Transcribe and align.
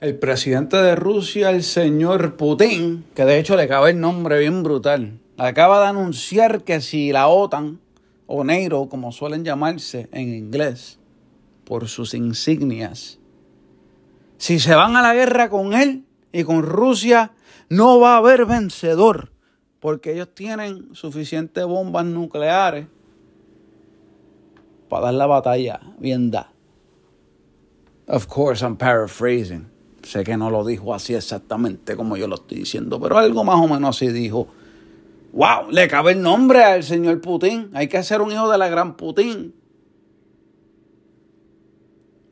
El 0.00 0.16
presidente 0.16 0.76
de 0.76 0.94
Rusia, 0.94 1.50
el 1.50 1.64
señor 1.64 2.36
Putin, 2.36 3.04
que 3.16 3.24
de 3.24 3.40
hecho 3.40 3.56
le 3.56 3.66
cabe 3.66 3.90
el 3.90 3.98
nombre 3.98 4.38
bien 4.38 4.62
brutal, 4.62 5.18
acaba 5.36 5.80
de 5.80 5.88
anunciar 5.88 6.62
que 6.62 6.80
si 6.80 7.10
la 7.10 7.26
OTAN, 7.26 7.80
o 8.28 8.44
NATO, 8.44 8.88
como 8.88 9.10
suelen 9.10 9.44
llamarse 9.44 10.08
en 10.12 10.32
inglés, 10.32 11.00
por 11.64 11.88
sus 11.88 12.14
insignias, 12.14 13.18
si 14.36 14.60
se 14.60 14.76
van 14.76 14.94
a 14.94 15.02
la 15.02 15.14
guerra 15.14 15.50
con 15.50 15.72
él 15.72 16.04
y 16.30 16.44
con 16.44 16.62
Rusia, 16.62 17.32
no 17.68 17.98
va 17.98 18.14
a 18.14 18.18
haber 18.18 18.46
vencedor, 18.46 19.32
porque 19.80 20.12
ellos 20.12 20.32
tienen 20.32 20.94
suficientes 20.94 21.64
bombas 21.64 22.04
nucleares 22.04 22.86
para 24.88 25.06
dar 25.06 25.14
la 25.14 25.26
batalla 25.26 25.80
bien 25.98 26.30
da. 26.30 26.52
Of 28.06 28.28
course, 28.28 28.64
I'm 28.64 28.76
paraphrasing. 28.76 29.76
Sé 30.08 30.24
que 30.24 30.38
no 30.38 30.48
lo 30.48 30.64
dijo 30.64 30.94
así 30.94 31.14
exactamente 31.14 31.94
como 31.94 32.16
yo 32.16 32.26
lo 32.26 32.36
estoy 32.36 32.60
diciendo, 32.60 32.98
pero 32.98 33.18
algo 33.18 33.44
más 33.44 33.56
o 33.56 33.68
menos 33.68 33.94
así 33.94 34.08
dijo. 34.08 34.48
¡Wow! 35.34 35.70
Le 35.70 35.86
cabe 35.86 36.12
el 36.12 36.22
nombre 36.22 36.64
al 36.64 36.82
señor 36.82 37.20
Putin. 37.20 37.68
Hay 37.74 37.88
que 37.88 37.98
hacer 37.98 38.22
un 38.22 38.32
hijo 38.32 38.50
de 38.50 38.56
la 38.56 38.68
gran 38.68 38.96
Putin. 38.96 39.54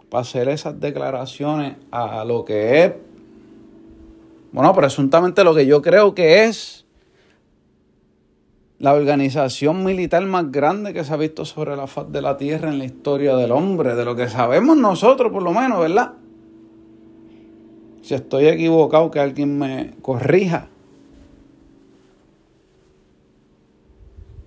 Para 0.09 0.23
hacer 0.23 0.49
esas 0.49 0.81
declaraciones 0.81 1.77
a 1.91 2.25
lo 2.25 2.47
que 2.47 2.83
es. 2.83 2.93
Bueno, 4.53 4.75
presuntamente 4.75 5.45
lo 5.45 5.55
que 5.55 5.67
yo 5.67 5.83
creo 5.83 6.15
que 6.15 6.45
es 6.45 6.87
la 8.79 8.95
organización 8.95 9.85
militar 9.85 10.25
más 10.25 10.51
grande 10.51 10.95
que 10.95 11.05
se 11.05 11.13
ha 11.13 11.19
visto 11.19 11.45
sobre 11.45 11.77
la 11.77 11.87
faz 11.87 12.11
de 12.11 12.23
la 12.23 12.39
tierra 12.39 12.71
en 12.71 12.79
la 12.79 12.87
historia 12.87 13.37
del 13.37 13.53
hombre, 13.53 13.95
de 13.95 14.07
lo 14.07 14.17
que 14.17 14.31
sabemos 14.31 14.79
nosotros 14.79 15.31
por 15.31 15.43
lo 15.43 15.53
menos, 15.53 15.79
¿verdad? 15.81 16.15
Si 18.07 18.15
estoy 18.15 18.47
equivocado, 18.47 19.11
que 19.11 19.19
alguien 19.19 19.59
me 19.59 19.95
corrija. 20.01 20.69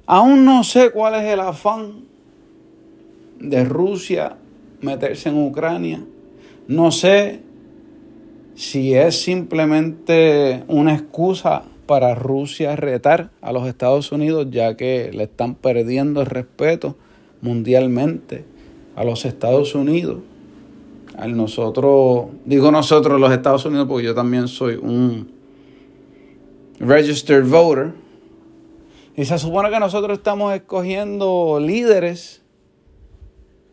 Aún 0.06 0.46
no 0.46 0.64
sé 0.64 0.92
cuál 0.92 1.16
es 1.16 1.24
el 1.24 1.42
afán 1.42 2.06
de 3.38 3.66
Rusia 3.66 4.38
meterse 4.80 5.28
en 5.28 5.46
Ucrania. 5.46 6.02
No 6.70 6.92
sé 6.92 7.42
si 8.56 8.94
es 8.94 9.22
simplemente 9.22 10.64
una 10.70 10.94
excusa 10.94 11.64
para 11.86 12.16
Rusia 12.16 12.78
retar 12.78 13.30
a 13.42 13.52
los 13.52 13.68
Estados 13.68 14.14
Unidos, 14.14 14.48
ya 14.52 14.78
que 14.78 15.12
le 15.14 15.24
están 15.24 15.56
perdiendo 15.56 16.22
el 16.22 16.28
respeto 16.28 16.96
mundialmente 17.42 18.46
a 18.96 19.04
los 19.04 19.26
Estados 19.26 19.76
Unidos 19.76 20.20
al 21.20 21.36
nosotros, 21.36 22.28
digo 22.46 22.72
nosotros 22.72 23.20
los 23.20 23.32
Estados 23.32 23.66
Unidos 23.66 23.88
porque 23.90 24.06
yo 24.06 24.16
también 24.16 24.48
soy 24.48 24.76
un 24.76 25.30
registered 26.80 27.46
voter, 27.46 27.92
y 29.18 29.26
se 29.26 29.38
supone 29.38 29.70
que 29.70 29.82
nosotros 29.82 30.18
estamos 30.18 30.54
escogiendo 30.54 31.60
líderes 31.62 32.42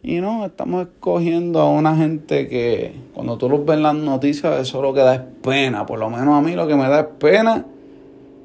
y 0.03 0.21
no, 0.21 0.45
estamos 0.45 0.89
escogiendo 0.89 1.61
a 1.61 1.71
una 1.71 1.97
gente 1.97 2.49
que 2.49 2.97
cuando 3.15 3.39
tú 3.39 3.49
los 3.49 3.65
ves 3.65 3.77
en 3.77 3.83
las 3.85 3.95
noticias 3.95 4.61
eso 4.61 4.83
lo 4.83 4.93
que 4.93 5.01
da 5.01 5.15
es 5.15 5.21
pena, 5.43 5.87
por 5.87 6.01
lo 6.01 6.11
menos 6.11 6.35
a 6.35 6.41
mí 6.41 6.57
lo 6.57 6.67
que 6.67 6.75
me 6.75 6.89
da 6.89 7.01
es 7.01 7.07
pena. 7.19 7.65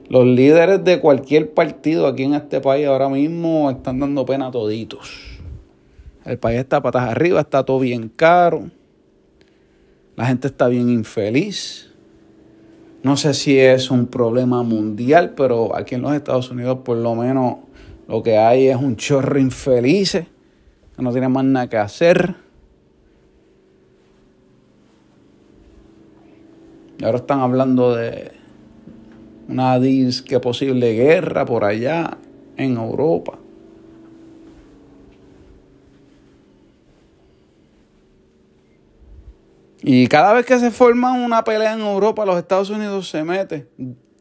Los 0.10 0.26
líderes 0.26 0.84
de 0.84 1.00
cualquier 1.00 1.54
partido 1.54 2.06
aquí 2.06 2.24
en 2.24 2.36
este 2.36 2.62
país 2.62 2.86
ahora 2.86 3.10
mismo 3.10 3.72
están 3.72 4.00
dando 4.00 4.26
pena 4.26 4.52
toditos. 4.52 5.40
El 6.26 6.38
país 6.38 6.60
está 6.60 6.82
patas 6.82 7.10
arriba, 7.10 7.42
está 7.42 7.64
todo 7.64 7.80
bien 7.80 8.10
caro. 8.10 8.70
La 10.16 10.26
gente 10.26 10.48
está 10.48 10.68
bien 10.68 10.90
infeliz. 10.90 11.90
No 13.04 13.18
sé 13.18 13.34
si 13.34 13.58
es 13.58 13.90
un 13.90 14.08
problema 14.08 14.62
mundial, 14.62 15.34
pero 15.36 15.76
aquí 15.76 15.96
en 15.96 16.04
los 16.04 16.14
Estados 16.14 16.52
Unidos 16.52 16.80
por 16.84 16.98
lo 16.98 17.16
menos 17.16 17.58
lo 18.08 18.22
que 18.22 18.38
hay 18.38 18.68
es 18.68 18.76
un 18.76 18.96
chorro 18.96 19.40
infeliz 19.40 20.12
que 20.12 21.02
no 21.02 21.12
tiene 21.12 21.30
más 21.30 21.46
nada 21.46 21.68
que 21.68 21.78
hacer. 21.78 22.36
Y 27.00 27.04
ahora 27.04 27.18
están 27.18 27.40
hablando 27.40 27.96
de 27.96 28.32
una 29.48 29.80
disque 29.80 30.40
posible 30.40 30.94
guerra 30.94 31.46
por 31.46 31.64
allá 31.64 32.18
en 32.58 32.78
Europa. 32.78 33.40
Y 39.84 40.08
cada 40.08 40.34
vez 40.34 40.46
que 40.46 40.60
se 40.60 40.70
forma 40.70 41.14
una 41.14 41.44
pelea 41.44 41.74
en 41.74 41.82
Europa, 41.82 42.26
los 42.26 42.38
Estados 42.38 42.70
Unidos 42.70 43.10
se 43.10 43.24
mete. 43.24 43.68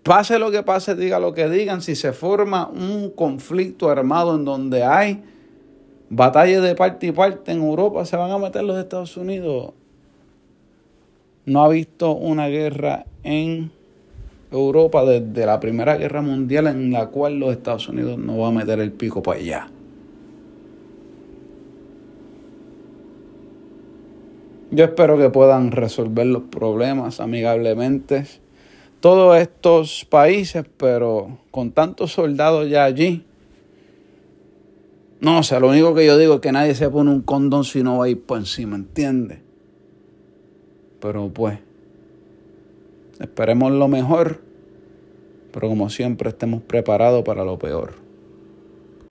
Pase 0.03 0.38
lo 0.38 0.50
que 0.50 0.62
pase, 0.62 0.94
diga 0.94 1.21
lo 1.21 1.34
que 1.34 1.48
digan, 1.48 1.82
si 1.82 1.94
se 1.94 2.12
forma 2.12 2.69
un 2.69 3.10
conflicto 3.10 3.91
armado 3.91 4.34
en 4.34 4.44
donde 4.47 4.82
hay 4.82 5.22
batallas 6.09 6.62
de 6.62 6.75
parte 6.75 7.09
y 7.09 7.12
parte 7.12 7.53
en 7.53 7.59
Europa, 7.59 8.06
se 8.06 8.16
van 8.16 8.31
a 8.31 8.38
meter 8.38 8.65
los 8.65 8.78
Estados 8.78 9.16
Unidos. 9.19 9.75
No 11.44 11.62
ha 11.62 11.69
visto 11.69 12.12
una 12.12 12.48
guerra 12.48 13.04
en 13.22 13.71
Europa 14.50 15.04
desde 15.04 15.44
la 15.44 15.60
Primera 15.60 15.97
Guerra 15.97 16.22
Mundial 16.22 16.69
en 16.69 16.91
la 16.91 17.09
cual 17.09 17.38
los 17.38 17.53
Estados 17.53 17.88
Unidos 17.88 18.19
no 18.19 18.38
va 18.38 18.48
a 18.48 18.53
meter 18.53 18.81
el 18.81 18.92
pico 18.92 19.22
para 19.22 19.38
allá. 19.38 19.69
Yo 24.70 24.84
espero 24.84 25.19
que 25.19 25.31
puedan 25.31 25.72
resolver 25.72 26.26
los 26.26 26.44
problemas 26.44 27.20
amigablemente 27.20 28.25
todos 29.00 29.36
estos 29.38 30.04
países, 30.04 30.64
pero 30.76 31.38
con 31.50 31.72
tantos 31.72 32.12
soldados 32.12 32.69
ya 32.69 32.84
allí. 32.84 33.25
No, 35.20 35.41
o 35.41 35.42
sea, 35.42 35.59
lo 35.59 35.69
único 35.69 35.94
que 35.94 36.06
yo 36.06 36.16
digo 36.16 36.34
es 36.34 36.41
que 36.41 36.53
nadie 36.53 36.75
se 36.75 36.88
pone 36.88 37.10
un 37.10 37.22
condón 37.22 37.64
si 37.64 37.82
no 37.82 37.98
va 37.98 38.04
a 38.04 38.09
ir 38.09 38.22
por 38.22 38.38
encima, 38.38 38.76
¿entiendes? 38.76 39.38
Pero 41.00 41.28
pues, 41.28 41.59
esperemos 43.19 43.72
lo 43.72 43.88
mejor, 43.88 44.41
pero 45.53 45.69
como 45.69 45.91
siempre 45.91 46.28
estemos 46.28 46.62
preparados 46.62 47.25
para 47.25 47.44
lo 47.44 47.59
peor. 47.59 48.09